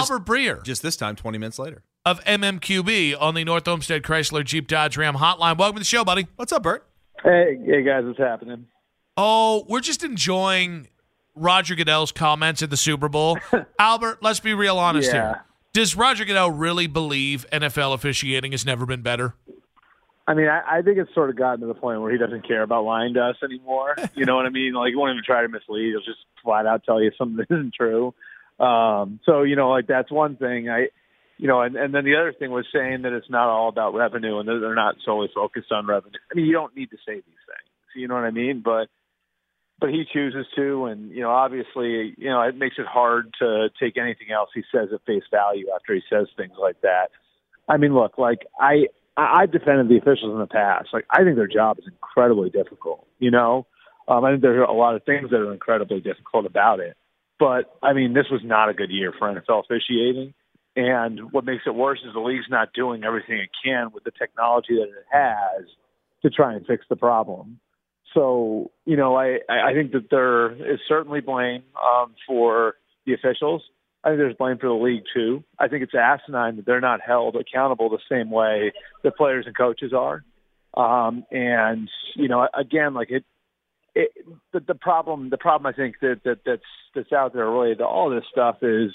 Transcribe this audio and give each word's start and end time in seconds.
Albert 0.00 0.24
Breer 0.24 0.62
Just 0.64 0.82
this 0.82 0.96
time, 0.96 1.16
20 1.16 1.38
minutes 1.38 1.58
later. 1.58 1.82
of 2.04 2.22
MMQB 2.24 3.16
on 3.20 3.34
the 3.34 3.44
North 3.44 3.66
Olmsted 3.68 4.02
Chrysler 4.02 4.44
Jeep 4.44 4.66
Dodge 4.68 4.96
Ram 4.96 5.14
hotline. 5.16 5.56
Welcome 5.58 5.76
to 5.76 5.80
the 5.80 5.84
show, 5.84 6.04
buddy. 6.04 6.26
What's 6.36 6.52
up, 6.52 6.62
Bert? 6.62 6.86
Hey, 7.22 7.58
hey 7.64 7.82
guys, 7.82 8.04
what's 8.04 8.18
happening? 8.18 8.66
Oh, 9.16 9.64
we're 9.68 9.80
just 9.80 10.02
enjoying 10.02 10.88
Roger 11.34 11.74
Goodell's 11.74 12.12
comments 12.12 12.62
at 12.62 12.70
the 12.70 12.76
Super 12.76 13.08
Bowl. 13.08 13.38
Albert, 13.78 14.22
let's 14.22 14.40
be 14.40 14.54
real 14.54 14.78
honest 14.78 15.12
Yeah. 15.12 15.32
here. 15.32 15.44
Does 15.72 15.94
Roger 15.94 16.24
Goodell 16.24 16.50
really 16.50 16.86
believe 16.86 17.46
NFL 17.52 17.94
officiating 17.94 18.52
has 18.52 18.64
never 18.66 18.86
been 18.86 19.02
better? 19.02 19.34
I 20.26 20.34
mean, 20.34 20.46
I, 20.48 20.78
I 20.78 20.82
think 20.82 20.98
it's 20.98 21.12
sort 21.14 21.28
of 21.30 21.36
gotten 21.36 21.60
to 21.60 21.66
the 21.66 21.74
point 21.74 22.00
where 22.00 22.10
he 22.10 22.18
doesn't 22.18 22.46
care 22.46 22.62
about 22.62 22.84
lying 22.84 23.14
to 23.14 23.20
us 23.20 23.36
anymore. 23.42 23.94
You 24.14 24.24
know 24.26 24.36
what 24.36 24.46
I 24.46 24.50
mean? 24.50 24.74
Like, 24.74 24.90
he 24.90 24.96
won't 24.96 25.12
even 25.12 25.22
try 25.24 25.42
to 25.42 25.48
mislead. 25.48 25.90
He'll 25.90 26.00
just 26.00 26.24
flat 26.42 26.66
out 26.66 26.84
tell 26.84 27.00
you 27.02 27.10
something 27.18 27.36
that 27.36 27.52
isn't 27.54 27.74
true. 27.74 28.14
Um, 28.60 29.20
so, 29.24 29.42
you 29.42 29.56
know, 29.56 29.70
like 29.70 29.86
that's 29.86 30.10
one 30.10 30.36
thing. 30.36 30.68
I, 30.68 30.88
you 31.38 31.48
know, 31.48 31.62
and, 31.62 31.76
and 31.76 31.94
then 31.94 32.04
the 32.04 32.16
other 32.16 32.32
thing 32.32 32.50
was 32.50 32.66
saying 32.72 33.02
that 33.02 33.12
it's 33.12 33.30
not 33.30 33.48
all 33.48 33.68
about 33.68 33.94
revenue 33.94 34.38
and 34.38 34.46
they're, 34.46 34.74
not 34.74 34.96
solely 35.04 35.28
focused 35.34 35.72
on 35.72 35.86
revenue. 35.86 36.18
I 36.30 36.34
mean, 36.34 36.44
you 36.44 36.52
don't 36.52 36.76
need 36.76 36.90
to 36.90 36.98
say 36.98 37.14
these 37.14 37.24
things. 37.24 37.96
You 37.96 38.08
know 38.08 38.14
what 38.14 38.24
I 38.24 38.30
mean? 38.30 38.60
But, 38.62 38.88
but 39.80 39.88
he 39.88 40.04
chooses 40.12 40.46
to, 40.56 40.84
and 40.84 41.10
you 41.10 41.22
know, 41.22 41.30
obviously, 41.30 42.14
you 42.18 42.28
know, 42.28 42.42
it 42.42 42.54
makes 42.54 42.76
it 42.78 42.86
hard 42.86 43.34
to 43.40 43.70
take 43.80 43.96
anything 43.96 44.30
else 44.30 44.50
he 44.54 44.62
says 44.70 44.90
at 44.92 45.00
face 45.06 45.22
value 45.30 45.68
after 45.74 45.94
he 45.94 46.02
says 46.10 46.26
things 46.36 46.52
like 46.60 46.82
that. 46.82 47.08
I 47.66 47.78
mean, 47.78 47.94
look, 47.94 48.18
like 48.18 48.40
I 48.60 48.88
I've 49.16 49.52
defended 49.52 49.88
the 49.88 49.96
officials 49.96 50.32
in 50.32 50.38
the 50.38 50.46
past. 50.46 50.88
Like 50.92 51.06
I 51.10 51.24
think 51.24 51.36
their 51.36 51.46
job 51.46 51.78
is 51.78 51.86
incredibly 51.86 52.50
difficult. 52.50 53.06
You 53.18 53.30
know, 53.30 53.66
um, 54.08 54.24
I 54.24 54.32
think 54.32 54.42
there 54.42 54.60
are 54.60 54.64
a 54.64 54.72
lot 54.72 54.96
of 54.96 55.04
things 55.04 55.30
that 55.30 55.36
are 55.36 55.52
incredibly 55.52 56.00
difficult 56.00 56.46
about 56.46 56.80
it. 56.80 56.96
But 57.40 57.74
I 57.82 57.94
mean, 57.94 58.12
this 58.12 58.26
was 58.30 58.42
not 58.44 58.68
a 58.68 58.74
good 58.74 58.90
year 58.90 59.12
for 59.18 59.32
NFL 59.32 59.64
officiating. 59.64 60.34
And 60.76 61.32
what 61.32 61.44
makes 61.44 61.62
it 61.66 61.74
worse 61.74 61.98
is 62.06 62.12
the 62.12 62.20
league's 62.20 62.44
not 62.48 62.72
doing 62.74 63.02
everything 63.02 63.38
it 63.38 63.48
can 63.64 63.90
with 63.92 64.04
the 64.04 64.12
technology 64.12 64.76
that 64.76 64.84
it 64.84 65.06
has 65.10 65.64
to 66.22 66.30
try 66.30 66.54
and 66.54 66.64
fix 66.66 66.84
the 66.88 66.96
problem. 66.96 67.58
So, 68.14 68.70
you 68.84 68.96
know, 68.96 69.16
I, 69.16 69.38
I 69.48 69.72
think 69.72 69.92
that 69.92 70.10
there 70.10 70.52
is 70.52 70.80
certainly 70.86 71.20
blame 71.20 71.62
um, 71.76 72.14
for 72.26 72.74
the 73.06 73.14
officials. 73.14 73.62
I 74.04 74.10
think 74.10 74.18
there's 74.18 74.36
blame 74.36 74.58
for 74.58 74.68
the 74.68 74.74
league 74.74 75.04
too. 75.14 75.42
I 75.58 75.68
think 75.68 75.82
it's 75.82 75.94
asinine 75.94 76.56
that 76.56 76.66
they're 76.66 76.80
not 76.80 77.00
held 77.00 77.36
accountable 77.36 77.88
the 77.88 77.98
same 78.10 78.30
way 78.30 78.72
the 79.02 79.10
players 79.10 79.46
and 79.46 79.56
coaches 79.56 79.92
are. 79.96 80.24
Um, 80.76 81.24
and 81.30 81.88
you 82.14 82.28
know, 82.28 82.46
again, 82.54 82.94
like 82.94 83.10
it, 83.10 83.24
it 83.94 84.10
the, 84.52 84.60
the 84.60 84.74
problem, 84.74 85.30
the 85.30 85.38
problem 85.38 85.72
I 85.72 85.76
think 85.76 85.96
that, 86.00 86.20
that 86.24 86.40
that's 86.44 86.62
that's 86.94 87.12
out 87.12 87.32
there 87.32 87.48
related 87.48 87.78
to 87.78 87.86
all 87.86 88.10
this 88.10 88.24
stuff 88.30 88.56
is, 88.62 88.92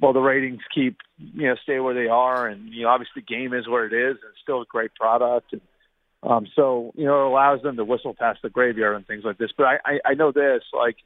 well, 0.00 0.12
the 0.12 0.20
ratings 0.20 0.60
keep 0.74 0.98
you 1.18 1.48
know 1.48 1.56
stay 1.62 1.80
where 1.80 1.94
they 1.94 2.08
are, 2.08 2.46
and 2.46 2.72
you 2.72 2.82
know, 2.82 2.88
obviously 2.88 3.22
the 3.26 3.34
game 3.34 3.54
is 3.54 3.68
where 3.68 3.86
it 3.86 3.92
is, 3.92 4.16
and 4.16 4.30
it's 4.30 4.42
still 4.42 4.62
a 4.62 4.66
great 4.66 4.94
product, 4.94 5.52
and 5.52 5.60
um, 6.22 6.46
so 6.54 6.92
you 6.96 7.04
know, 7.04 7.26
it 7.26 7.30
allows 7.30 7.62
them 7.62 7.76
to 7.76 7.84
whistle 7.84 8.14
past 8.14 8.40
the 8.42 8.50
graveyard 8.50 8.96
and 8.96 9.06
things 9.06 9.24
like 9.24 9.38
this. 9.38 9.50
But 9.56 9.66
I, 9.66 9.78
I, 9.84 9.98
I 10.06 10.14
know 10.14 10.32
this, 10.32 10.62
like 10.72 10.96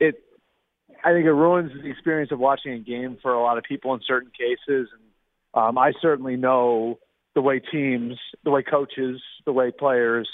it 0.00 0.22
I 1.04 1.12
think 1.12 1.26
it 1.26 1.32
ruins 1.32 1.72
the 1.72 1.88
experience 1.88 2.32
of 2.32 2.38
watching 2.38 2.72
a 2.72 2.78
game 2.78 3.18
for 3.22 3.32
a 3.32 3.42
lot 3.42 3.58
of 3.58 3.64
people 3.64 3.94
in 3.94 4.00
certain 4.06 4.30
cases. 4.30 4.88
And 4.92 5.02
um, 5.54 5.78
I 5.78 5.92
certainly 6.00 6.36
know 6.36 6.98
the 7.34 7.40
way 7.40 7.60
teams, 7.60 8.18
the 8.44 8.50
way 8.50 8.62
coaches, 8.62 9.20
the 9.44 9.52
way 9.52 9.70
players 9.70 10.28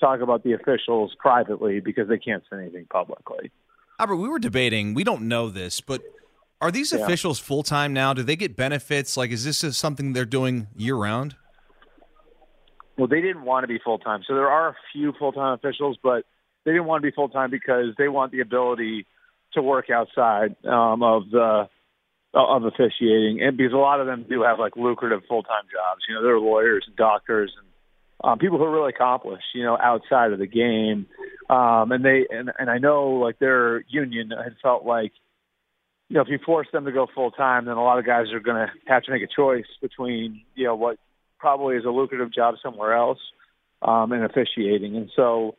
talk 0.00 0.20
about 0.20 0.42
the 0.44 0.52
officials 0.52 1.14
privately 1.18 1.80
because 1.80 2.08
they 2.08 2.18
can't 2.18 2.42
say 2.50 2.58
anything 2.58 2.86
publicly. 2.90 3.50
Albert, 3.98 4.16
we 4.16 4.28
were 4.28 4.38
debating. 4.38 4.94
We 4.94 5.04
don't 5.04 5.22
know 5.22 5.48
this, 5.48 5.80
but 5.80 6.02
are 6.60 6.70
these 6.70 6.92
Yeah. 6.92 7.00
officials 7.00 7.38
full 7.38 7.62
time 7.62 7.92
now? 7.92 8.12
Do 8.12 8.22
they 8.22 8.36
get 8.36 8.56
benefits? 8.56 9.16
Like, 9.16 9.30
is 9.30 9.44
this 9.44 9.76
something 9.76 10.12
they're 10.12 10.24
doing 10.24 10.66
year 10.76 10.96
round? 10.96 11.36
Well, 12.96 13.08
they 13.08 13.20
didn't 13.20 13.44
want 13.44 13.64
to 13.64 13.68
be 13.68 13.78
full 13.78 13.98
time, 13.98 14.22
so 14.26 14.34
there 14.34 14.48
are 14.50 14.68
a 14.68 14.76
few 14.92 15.12
full 15.12 15.32
time 15.32 15.54
officials, 15.54 15.98
but 16.02 16.24
they 16.64 16.72
didn't 16.72 16.86
want 16.86 17.02
to 17.02 17.10
be 17.10 17.14
full 17.14 17.28
time 17.28 17.50
because 17.50 17.94
they 17.98 18.08
want 18.08 18.32
the 18.32 18.40
ability 18.40 19.06
to 19.52 19.62
work 19.62 19.90
outside 19.90 20.56
um, 20.64 21.02
of 21.02 21.30
the 21.30 21.68
of 22.34 22.64
officiating, 22.64 23.40
and 23.42 23.56
because 23.56 23.72
a 23.72 23.76
lot 23.76 24.00
of 24.00 24.06
them 24.06 24.26
do 24.28 24.42
have 24.42 24.58
like 24.58 24.76
lucrative 24.76 25.22
full 25.28 25.42
time 25.42 25.64
jobs. 25.72 26.02
You 26.08 26.14
know, 26.14 26.22
they're 26.22 26.38
lawyers 26.38 26.84
and 26.86 26.96
doctors 26.96 27.52
and 27.56 27.66
um, 28.24 28.38
people 28.38 28.58
who 28.58 28.64
are 28.64 28.72
really 28.72 28.92
accomplished. 28.94 29.46
You 29.54 29.64
know, 29.64 29.76
outside 29.80 30.32
of 30.32 30.38
the 30.38 30.46
game, 30.46 31.06
um, 31.50 31.92
and 31.92 32.04
they 32.04 32.26
and 32.30 32.50
and 32.58 32.70
I 32.70 32.78
know 32.78 33.10
like 33.12 33.38
their 33.38 33.84
union 33.88 34.30
had 34.30 34.56
felt 34.62 34.84
like. 34.84 35.12
You 36.10 36.16
know, 36.16 36.20
if 36.20 36.28
you 36.28 36.38
force 36.44 36.68
them 36.70 36.84
to 36.84 36.92
go 36.92 37.06
full 37.14 37.30
time, 37.30 37.64
then 37.64 37.78
a 37.78 37.82
lot 37.82 37.98
of 37.98 38.04
guys 38.04 38.26
are 38.32 38.38
going 38.38 38.56
to 38.56 38.70
have 38.86 39.04
to 39.04 39.10
make 39.10 39.22
a 39.22 39.26
choice 39.26 39.64
between, 39.80 40.42
you 40.54 40.64
know, 40.64 40.74
what 40.74 40.98
probably 41.38 41.76
is 41.76 41.86
a 41.86 41.88
lucrative 41.88 42.32
job 42.32 42.56
somewhere 42.62 42.94
else 42.94 43.18
um, 43.80 44.12
and 44.12 44.22
officiating. 44.22 44.96
And 44.96 45.10
so 45.16 45.56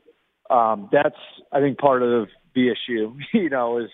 um, 0.52 0.88
that's, 0.92 1.16
I 1.52 1.62
think, 1.62 1.80
part 1.80 2.04
of 2.04 2.30
the 2.54 2.70
issue, 2.70 3.18
you 3.34 3.50
know, 3.50 3.80
is 3.80 3.90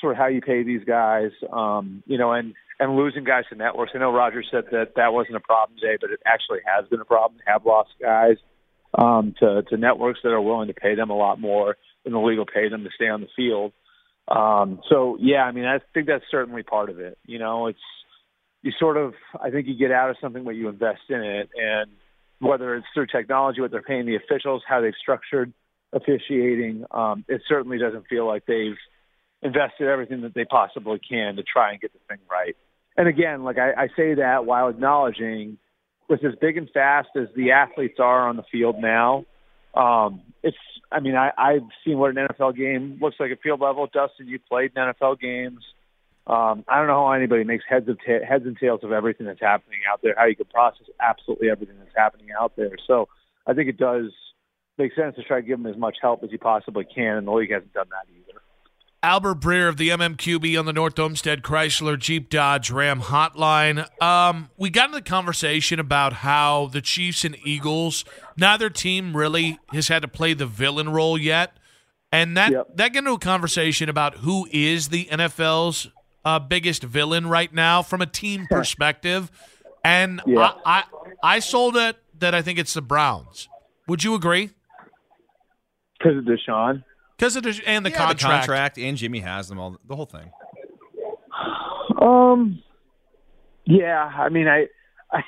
sort 0.00 0.12
of 0.12 0.18
how 0.18 0.26
you 0.26 0.40
pay 0.40 0.62
these 0.62 0.84
guys, 0.84 1.30
um, 1.52 2.02
you 2.06 2.18
know, 2.18 2.32
and, 2.32 2.54
and 2.78 2.96
losing 2.96 3.24
guys 3.24 3.44
to 3.50 3.56
networks. 3.56 3.92
I 3.94 3.98
know 3.98 4.12
Roger 4.12 4.42
said 4.50 4.64
that 4.72 4.94
that 4.96 5.12
wasn't 5.12 5.36
a 5.36 5.40
problem 5.40 5.78
today, 5.78 5.96
but 6.00 6.10
it 6.10 6.20
actually 6.26 6.60
has 6.64 6.88
been 6.88 7.00
a 7.00 7.04
problem. 7.04 7.40
Have 7.46 7.66
lost 7.66 7.90
guys 8.00 8.36
um, 8.96 9.34
to, 9.40 9.62
to 9.68 9.76
networks 9.76 10.20
that 10.22 10.30
are 10.30 10.40
willing 10.40 10.68
to 10.68 10.74
pay 10.74 10.94
them 10.94 11.10
a 11.10 11.16
lot 11.16 11.40
more 11.40 11.76
than 12.04 12.12
the 12.12 12.20
league 12.20 12.38
will 12.38 12.46
pay 12.46 12.68
them 12.68 12.84
to 12.84 12.90
stay 12.94 13.08
on 13.08 13.20
the 13.20 13.28
field. 13.36 13.72
Um, 14.28 14.80
so, 14.88 15.16
yeah, 15.20 15.42
I 15.42 15.52
mean, 15.52 15.64
I 15.64 15.78
think 15.92 16.06
that's 16.06 16.24
certainly 16.30 16.62
part 16.62 16.88
of 16.88 17.00
it. 17.00 17.18
You 17.26 17.38
know, 17.38 17.66
it's, 17.66 17.78
you 18.62 18.72
sort 18.78 18.96
of 18.96 19.14
I 19.40 19.50
think 19.50 19.66
you 19.66 19.76
get 19.76 19.90
out 19.90 20.10
of 20.10 20.16
something 20.20 20.44
when 20.44 20.56
you 20.56 20.68
invest 20.68 21.00
in 21.08 21.22
it, 21.22 21.50
and 21.56 21.90
whether 22.40 22.76
it's 22.76 22.86
through 22.94 23.06
technology, 23.06 23.60
what 23.60 23.70
they're 23.70 23.82
paying 23.82 24.06
the 24.06 24.16
officials, 24.16 24.62
how 24.66 24.80
they've 24.80 24.92
structured 25.00 25.52
officiating, 25.92 26.84
um, 26.90 27.24
it 27.28 27.42
certainly 27.48 27.78
doesn't 27.78 28.06
feel 28.06 28.26
like 28.26 28.46
they've 28.46 28.76
invested 29.42 29.88
everything 29.88 30.22
that 30.22 30.34
they 30.34 30.44
possibly 30.44 30.98
can 30.98 31.36
to 31.36 31.42
try 31.42 31.72
and 31.72 31.80
get 31.80 31.92
the 31.92 31.98
thing 32.08 32.18
right. 32.30 32.56
And 32.96 33.08
again, 33.08 33.44
like 33.44 33.58
I, 33.58 33.84
I 33.84 33.88
say 33.96 34.14
that 34.14 34.44
while 34.44 34.68
acknowledging, 34.68 35.58
with 36.08 36.24
as 36.24 36.34
big 36.40 36.56
and 36.56 36.68
fast 36.70 37.08
as 37.16 37.28
the 37.36 37.52
athletes 37.52 37.98
are 37.98 38.28
on 38.28 38.36
the 38.36 38.42
field 38.50 38.76
now, 38.78 39.24
um, 39.74 40.22
it's. 40.42 40.56
I 40.92 40.98
mean, 40.98 41.14
I, 41.14 41.30
I've 41.38 41.68
seen 41.84 41.98
what 41.98 42.10
an 42.10 42.26
NFL 42.26 42.56
game 42.56 42.98
looks 43.00 43.14
like 43.20 43.30
at 43.30 43.40
field 43.42 43.60
level. 43.60 43.86
Dustin, 43.86 44.26
you 44.26 44.40
played 44.40 44.72
in 44.74 44.82
NFL 44.82 45.20
games. 45.20 45.62
Um, 46.26 46.64
I 46.68 46.78
don't 46.78 46.88
know 46.88 47.06
how 47.06 47.12
anybody 47.12 47.44
makes 47.44 47.64
heads 47.68 47.88
of 47.88 47.98
ta- 47.98 48.26
heads 48.28 48.44
and 48.44 48.56
tails 48.58 48.80
of 48.82 48.90
everything 48.90 49.26
that's 49.26 49.40
happening 49.40 49.78
out 49.90 50.00
there. 50.02 50.14
How 50.16 50.26
you 50.26 50.34
can 50.34 50.46
process 50.46 50.86
absolutely 51.00 51.48
everything 51.48 51.76
that's 51.78 51.94
happening 51.96 52.28
out 52.38 52.56
there. 52.56 52.76
So 52.86 53.08
I 53.46 53.54
think 53.54 53.68
it 53.68 53.78
does 53.78 54.10
make 54.78 54.94
sense 54.94 55.14
to 55.16 55.22
try 55.22 55.40
to 55.40 55.46
give 55.46 55.62
them 55.62 55.72
as 55.72 55.78
much 55.78 55.98
help 56.02 56.24
as 56.24 56.32
you 56.32 56.38
possibly 56.38 56.84
can, 56.84 57.16
and 57.16 57.26
the 57.26 57.32
league 57.32 57.52
hasn't 57.52 57.72
done 57.72 57.86
that 57.90 58.12
either. 58.12 58.29
Albert 59.02 59.36
Breer 59.40 59.68
of 59.68 59.78
the 59.78 59.88
MMQB 59.88 60.58
on 60.58 60.66
the 60.66 60.72
North 60.74 60.98
Olmsted 60.98 61.42
Chrysler 61.42 61.98
Jeep 61.98 62.28
Dodge 62.28 62.70
Ram 62.70 63.00
hotline. 63.00 63.88
Um, 64.02 64.50
we 64.58 64.68
got 64.68 64.86
into 64.90 64.98
the 64.98 65.02
conversation 65.08 65.80
about 65.80 66.12
how 66.14 66.66
the 66.66 66.82
Chiefs 66.82 67.24
and 67.24 67.36
Eagles, 67.42 68.04
neither 68.36 68.68
team 68.68 69.16
really 69.16 69.58
has 69.72 69.88
had 69.88 70.02
to 70.02 70.08
play 70.08 70.34
the 70.34 70.44
villain 70.44 70.90
role 70.90 71.16
yet. 71.16 71.56
And 72.12 72.36
that, 72.36 72.52
Yep. 72.52 72.76
that 72.76 72.92
got 72.92 72.98
into 72.98 73.12
a 73.12 73.18
conversation 73.18 73.88
about 73.88 74.16
who 74.18 74.46
is 74.52 74.88
the 74.88 75.06
NFL's 75.06 75.88
uh, 76.24 76.38
biggest 76.38 76.82
villain 76.82 77.26
right 77.26 77.52
now 77.54 77.80
from 77.82 78.02
a 78.02 78.06
team 78.06 78.46
perspective. 78.50 79.30
And 79.82 80.20
Yeah. 80.26 80.52
I, 80.66 80.84
I, 81.22 81.36
I 81.36 81.38
sold 81.38 81.74
it 81.76 81.96
that 82.18 82.34
I 82.34 82.42
think 82.42 82.58
it's 82.58 82.74
the 82.74 82.82
Browns. 82.82 83.48
Would 83.88 84.04
you 84.04 84.14
agree? 84.14 84.50
Because 85.98 86.18
of 86.18 86.24
Deshaun. 86.24 86.84
Because 87.20 87.36
of 87.36 87.42
the, 87.42 87.60
and 87.66 87.84
the 87.84 87.90
Yeah, 87.90 87.96
contract. 87.98 88.18
the 88.20 88.24
contract, 88.26 88.78
and 88.78 88.96
Jimmy 88.96 89.20
Haslam. 89.20 89.76
The 89.86 89.94
whole 89.94 90.06
thing. 90.06 90.30
Um. 92.00 92.62
Yeah, 93.66 94.04
I 94.04 94.30
mean, 94.30 94.48
I, 94.48 94.66
I, 95.12 95.20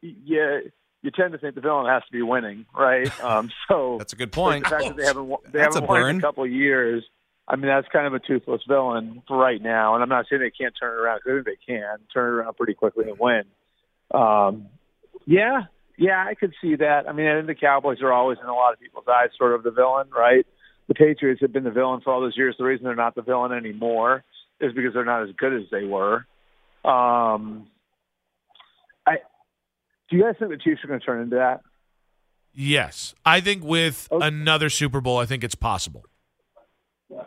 yeah, 0.00 0.60
you 1.02 1.10
tend 1.10 1.32
to 1.32 1.38
think 1.38 1.54
the 1.56 1.60
villain 1.60 1.86
has 1.86 2.02
to 2.04 2.12
be 2.12 2.22
winning, 2.22 2.66
right? 2.74 3.10
Um. 3.24 3.50
So 3.68 3.96
That's 3.98 4.12
a 4.12 4.16
good 4.16 4.32
point. 4.32 4.64
the 4.64 4.70
fact 4.70 4.84
that 4.84 4.96
they 4.96 5.04
haven't 5.06 5.26
won- 5.26 5.40
they 5.44 5.58
That's 5.58 5.74
haven't 5.74 5.88
a 5.88 5.92
won 5.92 5.96
in 5.98 6.02
burn. 6.06 6.16
a 6.18 6.20
couple 6.20 6.44
of 6.44 6.50
years. 6.50 7.04
I 7.48 7.56
mean, 7.56 7.66
that's 7.66 7.88
kind 7.92 8.06
of 8.06 8.14
a 8.14 8.20
toothless 8.20 8.62
villain 8.68 9.22
for 9.26 9.36
right 9.36 9.60
now. 9.60 9.94
And 9.94 10.04
I'm 10.04 10.08
not 10.08 10.26
saying 10.30 10.40
they 10.40 10.50
can't 10.52 10.72
turn 10.78 10.92
it 10.96 11.00
around. 11.02 11.20
'cause 11.24 11.32
I 11.32 11.34
think 11.42 11.46
they 11.46 11.72
can 11.74 11.98
turn 12.14 12.28
it 12.28 12.36
around 12.42 12.56
pretty 12.56 12.74
quickly 12.74 13.10
and 13.10 13.18
win. 13.18 13.42
Um. 14.14 14.66
Yeah. 15.26 15.62
Yeah, 15.98 16.24
I 16.26 16.34
could 16.34 16.54
see 16.62 16.76
that. 16.76 17.08
I 17.08 17.12
mean, 17.12 17.26
I 17.26 17.34
think 17.36 17.48
the 17.48 17.54
Cowboys 17.56 18.00
are 18.02 18.12
always 18.12 18.38
in 18.40 18.46
a 18.48 18.54
lot 18.54 18.72
of 18.72 18.80
people's 18.80 19.04
eyes 19.08 19.30
sort 19.36 19.52
of 19.54 19.62
the 19.64 19.70
villain, 19.72 20.06
right? 20.16 20.46
The 20.90 20.94
Patriots 20.96 21.40
have 21.40 21.52
been 21.52 21.62
the 21.62 21.70
villain 21.70 22.00
for 22.00 22.12
all 22.12 22.20
those 22.20 22.36
years. 22.36 22.56
The 22.58 22.64
reason 22.64 22.84
they're 22.84 22.96
not 22.96 23.14
the 23.14 23.22
villain 23.22 23.52
anymore 23.52 24.24
is 24.60 24.72
because 24.72 24.92
they're 24.92 25.04
not 25.04 25.22
as 25.22 25.28
good 25.38 25.52
as 25.54 25.62
they 25.70 25.84
were. 25.84 26.26
Um, 26.84 27.68
I 29.06 29.18
do 30.10 30.16
you 30.16 30.24
guys 30.24 30.34
think 30.36 30.50
the 30.50 30.56
Chiefs 30.56 30.80
are 30.82 30.88
going 30.88 30.98
to 30.98 31.06
turn 31.06 31.22
into 31.22 31.36
that? 31.36 31.60
Yes. 32.52 33.14
I 33.24 33.40
think 33.40 33.62
with 33.62 34.08
Okay. 34.10 34.26
another 34.26 34.68
Super 34.68 35.00
Bowl, 35.00 35.18
I 35.18 35.26
think 35.26 35.44
it's 35.44 35.54
possible. 35.54 36.04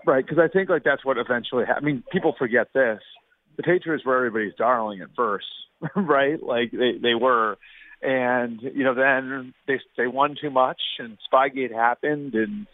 Right, 0.06 0.26
because 0.26 0.40
I 0.44 0.50
think 0.50 0.70
like 0.70 0.84
that's 0.84 1.06
what 1.06 1.18
eventually. 1.18 1.64
Ha- 1.66 1.76
I 1.78 1.80
mean, 1.80 2.04
people 2.12 2.36
forget 2.38 2.68
this, 2.74 3.00
the 3.56 3.64
Patriots 3.64 4.04
were 4.06 4.18
everybody's 4.18 4.56
darling 4.58 5.00
at 5.00 5.08
first, 5.16 5.46
right? 5.96 6.42
Like 6.44 6.72
they 6.72 6.98
they 7.02 7.16
were, 7.16 7.58
and 8.02 8.62
you 8.62 8.84
know 8.84 8.94
then 8.94 9.54
they 9.68 9.80
they 9.98 10.08
won 10.08 10.36
too 10.40 10.50
much, 10.50 10.82
and 11.00 11.18
Spygate 11.32 11.74
happened, 11.74 12.34
and 12.34 12.68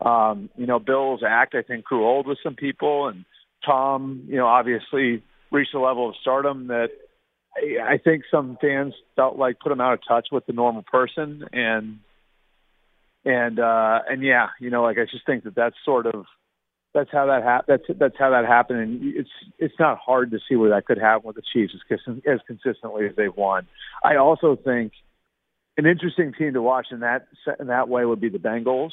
um, 0.00 0.50
you 0.56 0.66
know 0.66 0.78
Bill's 0.78 1.22
act 1.26 1.54
I 1.54 1.62
think 1.62 1.84
grew 1.84 2.06
old 2.06 2.26
with 2.26 2.38
some 2.42 2.54
people, 2.54 3.08
and 3.08 3.24
Tom 3.64 4.24
you 4.28 4.36
know 4.36 4.46
obviously 4.46 5.22
reached 5.50 5.74
a 5.74 5.80
level 5.80 6.08
of 6.08 6.16
stardom 6.20 6.68
that 6.68 6.88
I, 7.56 7.94
I 7.94 7.98
think 7.98 8.24
some 8.30 8.58
fans 8.60 8.94
felt 9.14 9.36
like 9.36 9.60
put 9.60 9.72
him 9.72 9.80
out 9.80 9.94
of 9.94 10.00
touch 10.06 10.28
with 10.30 10.46
the 10.46 10.52
normal 10.52 10.82
person, 10.82 11.44
and 11.52 11.98
and 13.24 13.58
uh, 13.58 14.00
and 14.08 14.22
yeah, 14.22 14.48
you 14.60 14.70
know 14.70 14.82
like 14.82 14.98
I 14.98 15.04
just 15.10 15.26
think 15.26 15.44
that 15.44 15.54
that's 15.54 15.76
sort 15.84 16.06
of 16.06 16.26
that's 16.96 17.10
how 17.12 17.26
that 17.26 17.42
ha- 17.42 17.62
that's 17.66 17.84
that's 17.98 18.16
how 18.18 18.30
that 18.30 18.46
happened, 18.46 18.80
and 18.80 19.14
it's 19.16 19.30
it's 19.58 19.74
not 19.78 19.98
hard 19.98 20.30
to 20.30 20.38
see 20.48 20.56
where 20.56 20.70
that 20.70 20.86
could 20.86 20.98
happen 20.98 21.26
with 21.26 21.36
the 21.36 21.42
Chiefs 21.52 21.74
as, 21.90 22.00
as 22.26 22.40
consistently 22.46 23.06
as 23.06 23.16
they've 23.16 23.36
won. 23.36 23.66
I 24.02 24.16
also 24.16 24.56
think 24.56 24.92
an 25.76 25.84
interesting 25.84 26.32
team 26.32 26.54
to 26.54 26.62
watch 26.62 26.86
in 26.90 27.00
that 27.00 27.26
in 27.60 27.66
that 27.66 27.88
way 27.88 28.04
would 28.04 28.20
be 28.20 28.30
the 28.30 28.38
Bengals. 28.38 28.92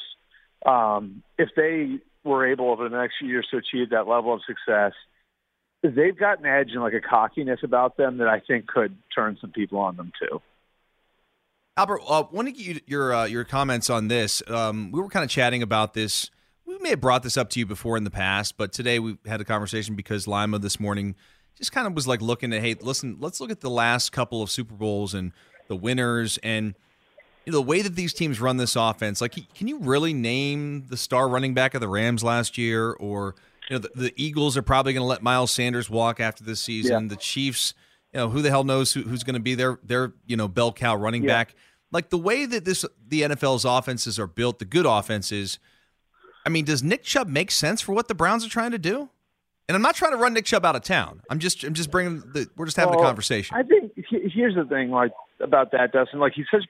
Um, 0.64 1.22
if 1.38 1.50
they 1.56 1.98
were 2.24 2.46
able 2.50 2.70
over 2.70 2.88
the 2.88 2.96
next 2.96 3.16
few 3.18 3.28
years 3.28 3.46
to 3.50 3.58
achieve 3.58 3.90
that 3.90 4.06
level 4.06 4.32
of 4.34 4.40
success, 4.46 4.92
they've 5.82 6.18
got 6.18 6.38
an 6.38 6.46
edge 6.46 6.70
and 6.72 6.82
like 6.82 6.94
a 6.94 7.00
cockiness 7.00 7.60
about 7.62 7.96
them 7.96 8.18
that 8.18 8.28
I 8.28 8.40
think 8.40 8.66
could 8.66 8.96
turn 9.14 9.36
some 9.40 9.50
people 9.52 9.78
on 9.78 9.96
them 9.96 10.12
too. 10.20 10.40
Albert, 11.76 12.02
uh, 12.08 12.20
I 12.20 12.28
want 12.30 12.48
to 12.48 12.52
get 12.52 12.66
you, 12.66 12.80
your 12.86 13.14
uh, 13.14 13.24
your 13.26 13.44
comments 13.44 13.90
on 13.90 14.08
this. 14.08 14.42
Um, 14.46 14.92
we 14.92 15.00
were 15.00 15.08
kind 15.08 15.24
of 15.24 15.30
chatting 15.30 15.62
about 15.62 15.92
this 15.92 16.30
we 16.66 16.78
may 16.78 16.90
have 16.90 17.00
brought 17.00 17.22
this 17.22 17.36
up 17.36 17.50
to 17.50 17.58
you 17.58 17.66
before 17.66 17.96
in 17.96 18.04
the 18.04 18.10
past, 18.10 18.56
but 18.56 18.72
today 18.72 18.98
we 18.98 19.18
had 19.26 19.40
a 19.40 19.44
conversation 19.44 19.94
because 19.94 20.26
Lima 20.26 20.58
this 20.58 20.80
morning 20.80 21.14
just 21.56 21.72
kind 21.72 21.86
of 21.86 21.94
was 21.94 22.08
like 22.08 22.20
looking 22.20 22.52
at, 22.52 22.62
hey, 22.62 22.74
listen, 22.80 23.16
let's 23.20 23.40
look 23.40 23.50
at 23.50 23.60
the 23.60 23.70
last 23.70 24.12
couple 24.12 24.42
of 24.42 24.50
Super 24.50 24.74
Bowls 24.74 25.14
and 25.14 25.32
the 25.68 25.76
winners 25.76 26.38
and 26.42 26.74
the 27.46 27.62
way 27.62 27.82
that 27.82 27.94
these 27.94 28.12
teams 28.12 28.40
run 28.40 28.56
this 28.56 28.76
offense. 28.76 29.20
Like, 29.20 29.34
can 29.54 29.68
you 29.68 29.78
really 29.78 30.14
name 30.14 30.86
the 30.88 30.96
star 30.96 31.28
running 31.28 31.54
back 31.54 31.74
of 31.74 31.80
the 31.80 31.88
Rams 31.88 32.24
last 32.24 32.56
year? 32.56 32.92
Or 32.92 33.34
you 33.68 33.76
know, 33.76 33.78
the, 33.78 33.90
the 33.94 34.14
Eagles 34.16 34.56
are 34.56 34.62
probably 34.62 34.92
going 34.92 35.02
to 35.02 35.08
let 35.08 35.22
Miles 35.22 35.50
Sanders 35.50 35.88
walk 35.90 36.20
after 36.20 36.44
this 36.44 36.60
season. 36.60 37.04
Yeah. 37.04 37.08
The 37.08 37.16
Chiefs, 37.16 37.74
you 38.12 38.20
know, 38.20 38.28
who 38.28 38.42
the 38.42 38.50
hell 38.50 38.64
knows 38.64 38.92
who, 38.92 39.02
who's 39.02 39.24
going 39.24 39.34
to 39.34 39.40
be 39.40 39.54
their 39.54 39.78
their 39.82 40.12
you 40.26 40.36
know 40.36 40.48
bell 40.48 40.72
cow 40.72 40.96
running 40.96 41.24
yeah. 41.24 41.28
back. 41.28 41.54
Like 41.90 42.10
the 42.10 42.18
way 42.18 42.46
that 42.46 42.64
this 42.64 42.84
the 43.06 43.22
NFL's 43.22 43.64
offenses 43.64 44.18
are 44.18 44.26
built, 44.26 44.58
the 44.58 44.64
good 44.64 44.86
offenses 44.86 45.58
I 46.44 46.50
mean, 46.50 46.64
does 46.64 46.82
Nick 46.82 47.02
Chubb 47.02 47.28
make 47.28 47.50
sense 47.50 47.80
for 47.80 47.92
what 47.92 48.08
the 48.08 48.14
Browns 48.14 48.44
are 48.44 48.50
trying 48.50 48.72
to 48.72 48.78
do? 48.78 49.08
And 49.66 49.74
I'm 49.74 49.82
not 49.82 49.94
trying 49.94 50.12
to 50.12 50.18
run 50.18 50.34
Nick 50.34 50.44
Chubb 50.44 50.66
out 50.66 50.76
of 50.76 50.82
town. 50.82 51.22
I'm 51.30 51.38
just 51.38 51.64
I'm 51.64 51.72
just 51.72 51.90
bringing 51.90 52.20
the 52.20 52.48
we're 52.54 52.66
just 52.66 52.76
having 52.76 52.94
well, 52.94 53.02
a 53.02 53.06
conversation. 53.06 53.56
I 53.56 53.62
think 53.62 53.92
here's 54.10 54.54
the 54.54 54.64
thing 54.64 54.90
like 54.90 55.12
about 55.40 55.72
that 55.72 55.92
Dustin 55.92 56.20
like 56.20 56.34
he's 56.34 56.44
such 56.50 56.64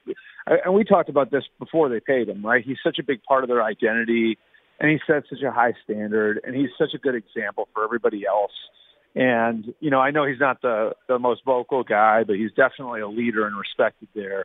and 0.46 0.74
we 0.74 0.84
talked 0.84 1.08
about 1.08 1.30
this 1.30 1.44
before 1.58 1.88
they 1.88 2.00
paid 2.00 2.28
him, 2.28 2.44
right? 2.44 2.64
He's 2.64 2.78
such 2.84 2.98
a 2.98 3.02
big 3.02 3.22
part 3.22 3.44
of 3.44 3.48
their 3.48 3.62
identity 3.62 4.38
and 4.80 4.90
he 4.90 4.98
sets 5.06 5.26
such 5.30 5.42
a 5.42 5.50
high 5.50 5.74
standard 5.84 6.40
and 6.44 6.54
he's 6.54 6.70
such 6.78 6.94
a 6.94 6.98
good 6.98 7.14
example 7.14 7.68
for 7.72 7.84
everybody 7.84 8.26
else. 8.26 8.52
And 9.14 9.72
you 9.80 9.90
know, 9.90 10.00
I 10.00 10.10
know 10.10 10.26
he's 10.26 10.40
not 10.40 10.60
the 10.62 10.92
the 11.08 11.18
most 11.18 11.42
vocal 11.44 11.84
guy, 11.84 12.24
but 12.24 12.36
he's 12.36 12.50
definitely 12.52 13.00
a 13.00 13.08
leader 13.08 13.46
and 13.46 13.56
respected 13.56 14.08
there. 14.14 14.44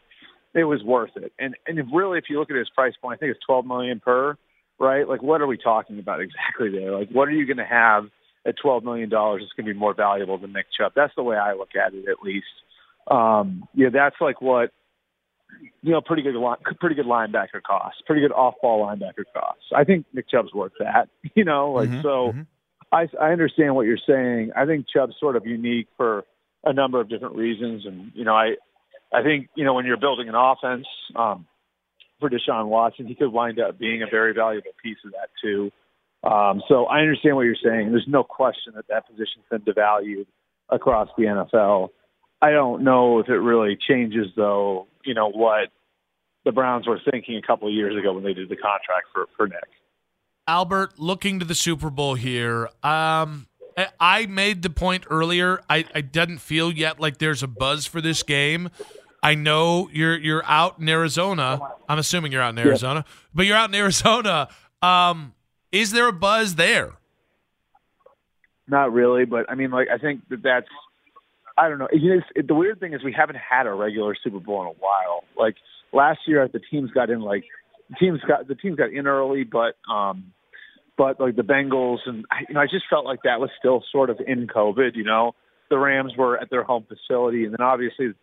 It 0.53 0.63
was 0.63 0.83
worth 0.83 1.15
it. 1.15 1.33
And 1.39 1.55
and 1.67 1.79
really 1.93 2.17
if 2.17 2.25
you 2.29 2.39
look 2.39 2.51
at 2.51 2.57
his 2.57 2.69
price 2.69 2.93
point, 3.01 3.17
I 3.17 3.19
think 3.19 3.31
it's 3.35 3.45
12 3.45 3.65
million 3.65 3.99
per 3.99 4.37
right? 4.79 5.07
Like, 5.07 5.21
what 5.21 5.41
are 5.41 5.47
we 5.47 5.57
talking 5.57 5.99
about 5.99 6.21
exactly 6.21 6.69
there? 6.71 6.97
Like, 6.97 7.09
what 7.09 7.27
are 7.27 7.31
you 7.31 7.45
going 7.45 7.57
to 7.57 7.65
have 7.65 8.05
at 8.45 8.55
$12 8.63 8.83
million 8.83 9.09
that's 9.09 9.53
going 9.55 9.65
to 9.67 9.73
be 9.73 9.73
more 9.73 9.93
valuable 9.93 10.37
than 10.37 10.53
Nick 10.53 10.67
Chubb? 10.75 10.93
That's 10.95 11.13
the 11.15 11.23
way 11.23 11.35
I 11.35 11.53
look 11.53 11.75
at 11.75 11.93
it, 11.93 12.07
at 12.07 12.23
least. 12.23 12.47
Um, 13.11 13.67
yeah, 13.73 13.89
that's 13.91 14.15
like 14.21 14.41
what, 14.41 14.71
you 15.81 15.91
know, 15.91 16.01
pretty 16.01 16.21
good, 16.21 16.35
pretty 16.79 16.95
good 16.95 17.06
linebacker 17.06 17.61
costs, 17.65 18.01
pretty 18.06 18.21
good 18.21 18.31
off-ball 18.31 18.85
linebacker 18.85 19.23
costs. 19.33 19.65
I 19.75 19.83
think 19.83 20.06
Nick 20.13 20.29
Chubb's 20.29 20.53
worth 20.53 20.73
that, 20.79 21.09
you 21.35 21.44
know, 21.44 21.71
like, 21.71 21.89
mm-hmm, 21.89 22.01
so 22.01 22.33
mm-hmm. 22.33 22.41
I, 22.91 23.07
I 23.21 23.31
understand 23.31 23.75
what 23.75 23.85
you're 23.85 23.97
saying. 24.07 24.51
I 24.56 24.65
think 24.65 24.85
Chubb's 24.94 25.15
sort 25.19 25.35
of 25.35 25.45
unique 25.45 25.88
for 25.97 26.25
a 26.63 26.73
number 26.73 27.00
of 27.00 27.09
different 27.09 27.35
reasons. 27.35 27.85
And, 27.85 28.11
you 28.15 28.25
know, 28.25 28.33
I, 28.33 28.56
I 29.13 29.23
think, 29.23 29.50
you 29.56 29.63
know, 29.63 29.73
when 29.73 29.85
you're 29.85 29.97
building 29.97 30.27
an 30.29 30.35
offense, 30.35 30.88
um, 31.15 31.45
for 32.19 32.29
Deshaun 32.29 32.67
Watson. 32.67 33.07
He 33.07 33.15
could 33.15 33.31
wind 33.31 33.59
up 33.59 33.79
being 33.79 34.03
a 34.03 34.07
very 34.09 34.33
valuable 34.33 34.71
piece 34.83 34.97
of 35.06 35.11
that 35.11 35.29
too. 35.41 35.71
Um, 36.23 36.61
so 36.67 36.85
I 36.85 37.00
understand 37.00 37.35
what 37.35 37.44
you're 37.44 37.56
saying. 37.63 37.91
There's 37.91 38.07
no 38.07 38.23
question 38.23 38.73
that 38.75 38.88
that 38.89 39.07
position's 39.07 39.45
been 39.50 39.61
devalued 39.61 40.25
across 40.69 41.07
the 41.17 41.23
NFL. 41.23 41.89
I 42.41 42.51
don't 42.51 42.83
know 42.83 43.19
if 43.19 43.27
it 43.27 43.38
really 43.38 43.77
changes 43.88 44.27
though. 44.36 44.88
You 45.03 45.13
know 45.13 45.30
what 45.30 45.69
the 46.45 46.51
Browns 46.51 46.88
were 46.88 47.00
thinking 47.09 47.36
a 47.38 47.41
couple 47.41 47.68
of 47.68 47.74
years 47.74 47.97
ago 47.97 48.13
when 48.13 48.24
they 48.24 48.33
did 48.33 48.50
the 48.50 48.56
contract 48.56 49.07
for 49.13 49.27
for 49.36 49.47
Nick. 49.47 49.69
Albert, 50.47 50.97
looking 50.97 51.39
to 51.39 51.45
the 51.45 51.56
Super 51.56 51.89
Bowl 51.89 52.15
here. 52.15 52.69
Um, 52.81 53.47
I 54.00 54.25
made 54.25 54.63
the 54.63 54.69
point 54.69 55.06
earlier. 55.09 55.62
I, 55.69 55.86
I 55.94 56.01
didn't 56.01 56.39
feel 56.39 56.71
yet 56.71 57.00
like 57.00 57.19
there's 57.19 57.44
a 57.44 57.47
buzz 57.47 57.86
for 57.86 58.01
this 58.01 58.24
game. 58.24 58.69
I 59.21 59.35
know 59.35 59.89
you're 59.92 60.18
you're 60.18 60.45
out 60.45 60.80
in 60.80 60.89
Arizona. 60.89 61.59
I'm 61.88 62.00
assuming 62.00 62.31
you're 62.31 62.42
out 62.42 62.57
in 62.57 62.59
Arizona, 62.59 63.03
yeah. 63.06 63.13
but 63.33 63.45
you're 63.45 63.57
out 63.57 63.69
in 63.69 63.75
Arizona. 63.75 64.50
Um, 64.81 65.33
is 65.71 65.92
there 65.92 66.07
a 66.07 66.13
buzz 66.13 66.56
there? 66.56 66.94
Not 68.68 68.94
really, 68.94 69.25
but 69.25 69.50
I 69.50 69.56
mean, 69.56 69.71
like 69.71 69.88
I 69.94 69.97
think 69.97 70.27
that 70.30 70.42
that's 70.42 70.68
I 71.59 71.69
don't 71.69 71.79
know. 71.79 71.88
You 71.91 72.15
know 72.15 72.21
it, 72.35 72.47
the 72.47 72.56
weird 72.56 72.79
thing 72.79 72.94
is 72.94 73.03
we 73.03 73.13
haven't 73.13 73.38
had 73.38 73.67
a 73.67 73.73
regular 73.73 74.15
Super 74.23 74.39
Bowl 74.39 74.61
in 74.61 74.67
a 74.67 74.79
while. 74.79 75.23
Like 75.38 75.56
last 75.91 76.19
year, 76.27 76.47
the 76.47 76.59
teams 76.71 76.91
got 76.91 77.09
in 77.09 77.21
like 77.21 77.44
teams 78.00 78.19
got 78.27 78.47
the 78.47 78.56
teams 78.56 78.77
got 78.77 78.91
in 78.91 79.07
early, 79.07 79.44
but 79.44 79.75
um, 79.91 80.33
but 80.97 81.19
like 81.19 81.35
the 81.35 81.44
Bengals 81.44 82.00
and 82.06 82.25
you 82.47 82.56
know 82.56 82.61
I 82.61 82.65
just 82.65 82.85
felt 82.89 83.06
like 83.06 83.23
that 83.23 83.39
was 83.39 83.50
still 83.59 83.83
sort 83.91 84.09
of 84.09 84.19
in 84.25 84.47
COVID. 84.47 84.95
You 84.95 85.03
know, 85.03 85.33
the 85.69 85.77
Rams 85.77 86.13
were 86.17 86.38
at 86.38 86.50
their 86.50 86.63
home 86.63 86.85
facility, 86.88 87.44
and 87.44 87.53
then 87.53 87.65
obviously 87.65 88.13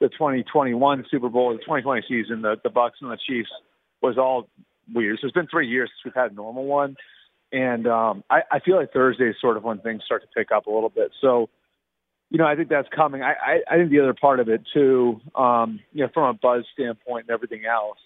the 0.00 0.08
2021 0.08 1.04
Super 1.10 1.28
Bowl, 1.28 1.52
the 1.52 1.58
2020 1.58 2.02
season, 2.08 2.42
the 2.42 2.56
the 2.62 2.70
Bucs 2.70 3.00
and 3.00 3.10
the 3.10 3.18
Chiefs 3.26 3.50
was 4.02 4.16
all 4.18 4.48
weird. 4.92 5.18
So 5.20 5.26
it's 5.26 5.34
been 5.34 5.46
three 5.46 5.68
years 5.68 5.90
since 5.90 6.12
we've 6.14 6.22
had 6.22 6.32
a 6.32 6.34
normal 6.34 6.64
one, 6.64 6.96
and 7.52 7.86
um, 7.86 8.24
I, 8.30 8.40
I 8.50 8.60
feel 8.60 8.76
like 8.76 8.92
Thursday 8.92 9.28
is 9.28 9.36
sort 9.40 9.56
of 9.56 9.64
when 9.64 9.78
things 9.78 10.02
start 10.04 10.22
to 10.22 10.28
pick 10.34 10.50
up 10.52 10.66
a 10.66 10.70
little 10.70 10.88
bit. 10.88 11.12
So, 11.20 11.48
you 12.32 12.38
know, 12.38 12.46
I 12.46 12.56
think 12.56 12.70
that's 12.70 12.88
coming. 12.96 13.22
I, 13.22 13.34
I, 13.34 13.60
I 13.70 13.76
think 13.76 13.90
the 13.90 14.00
other 14.00 14.14
part 14.14 14.40
of 14.40 14.48
it 14.48 14.62
too, 14.72 15.20
um, 15.34 15.80
you 15.92 16.02
know, 16.02 16.08
from 16.14 16.30
a 16.30 16.32
buzz 16.32 16.64
standpoint 16.72 17.26
and 17.28 17.30
everything 17.30 17.66
else, 17.66 17.98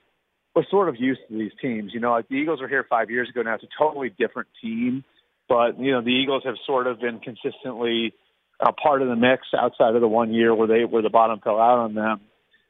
we're 0.52 0.66
sort 0.68 0.88
of 0.88 0.96
used 0.98 1.20
to 1.28 1.38
these 1.38 1.52
teams. 1.62 1.94
You 1.94 2.00
know, 2.00 2.10
like 2.10 2.28
the 2.28 2.34
Eagles 2.34 2.60
were 2.60 2.66
here 2.66 2.84
five 2.90 3.08
years 3.08 3.28
ago. 3.28 3.42
Now 3.42 3.54
it's 3.54 3.62
a 3.62 3.68
totally 3.78 4.10
different 4.18 4.48
team, 4.60 5.04
but 5.48 5.78
you 5.78 5.92
know, 5.92 6.02
the 6.02 6.10
Eagles 6.10 6.42
have 6.44 6.56
sort 6.66 6.88
of 6.88 7.00
been 7.00 7.20
consistently 7.20 8.14
a 8.58 8.72
part 8.72 9.00
of 9.00 9.06
the 9.06 9.14
mix 9.14 9.46
outside 9.56 9.94
of 9.94 10.00
the 10.00 10.08
one 10.08 10.34
year 10.34 10.52
where 10.52 10.66
they 10.66 10.84
where 10.84 11.02
the 11.02 11.10
bottom 11.10 11.38
fell 11.38 11.60
out 11.60 11.78
on 11.78 11.94
them. 11.94 12.20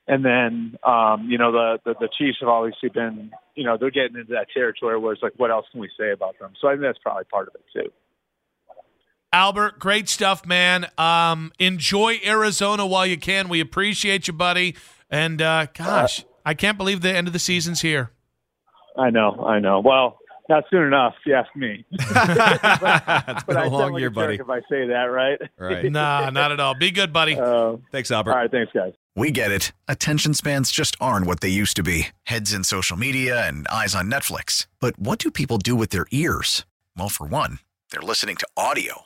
And 0.06 0.22
then 0.22 0.76
um, 0.84 1.28
you 1.30 1.38
know 1.38 1.52
the, 1.52 1.78
the 1.86 1.94
the 2.00 2.08
Chiefs 2.18 2.36
have 2.40 2.50
obviously 2.50 2.90
been 2.90 3.30
you 3.54 3.64
know 3.64 3.78
they're 3.80 3.90
getting 3.90 4.18
into 4.18 4.32
that 4.32 4.48
territory 4.52 4.98
where 4.98 5.14
it's 5.14 5.22
like 5.22 5.32
what 5.38 5.50
else 5.50 5.64
can 5.72 5.80
we 5.80 5.88
say 5.98 6.10
about 6.12 6.38
them? 6.38 6.52
So 6.60 6.68
I 6.68 6.72
think 6.72 6.82
that's 6.82 6.98
probably 6.98 7.24
part 7.24 7.48
of 7.48 7.54
it 7.54 7.64
too. 7.72 7.90
Albert, 9.36 9.78
great 9.78 10.08
stuff, 10.08 10.46
man. 10.46 10.86
Um, 10.96 11.52
enjoy 11.58 12.18
Arizona 12.24 12.86
while 12.86 13.04
you 13.04 13.18
can. 13.18 13.50
We 13.50 13.60
appreciate 13.60 14.26
you, 14.26 14.32
buddy. 14.32 14.76
And 15.10 15.42
uh, 15.42 15.66
gosh, 15.74 16.20
uh, 16.20 16.24
I 16.46 16.54
can't 16.54 16.78
believe 16.78 17.02
the 17.02 17.14
end 17.14 17.26
of 17.26 17.34
the 17.34 17.38
season's 17.38 17.82
here. 17.82 18.12
I 18.96 19.10
know, 19.10 19.44
I 19.46 19.58
know. 19.58 19.80
Well, 19.80 20.16
not 20.48 20.64
soon 20.70 20.84
enough, 20.84 21.12
you 21.26 21.34
ask 21.34 21.54
me. 21.54 21.84
but, 21.90 23.24
it's 23.28 23.44
been 23.44 23.56
a 23.58 23.68
long 23.68 23.92
like 23.92 24.00
year, 24.00 24.08
a 24.08 24.10
buddy. 24.10 24.36
If 24.36 24.48
I 24.48 24.60
say 24.70 24.86
that, 24.86 25.10
right? 25.10 25.38
Right. 25.58 25.84
nah, 25.92 26.30
not 26.30 26.50
at 26.50 26.58
all. 26.58 26.74
Be 26.74 26.90
good, 26.90 27.12
buddy. 27.12 27.38
Uh, 27.38 27.76
thanks, 27.92 28.10
Albert. 28.10 28.30
All 28.30 28.38
right, 28.38 28.50
thanks, 28.50 28.72
guys. 28.72 28.94
We 29.14 29.32
get 29.32 29.50
it. 29.52 29.70
Attention 29.86 30.32
spans 30.32 30.70
just 30.70 30.96
aren't 30.98 31.26
what 31.26 31.40
they 31.40 31.50
used 31.50 31.76
to 31.76 31.82
be. 31.82 32.08
Heads 32.24 32.54
in 32.54 32.64
social 32.64 32.96
media 32.96 33.46
and 33.46 33.68
eyes 33.68 33.94
on 33.94 34.10
Netflix. 34.10 34.66
But 34.80 34.98
what 34.98 35.18
do 35.18 35.30
people 35.30 35.58
do 35.58 35.76
with 35.76 35.90
their 35.90 36.06
ears? 36.10 36.64
Well, 36.96 37.10
for 37.10 37.26
one, 37.26 37.58
they're 37.90 38.00
listening 38.00 38.36
to 38.36 38.48
audio. 38.56 39.05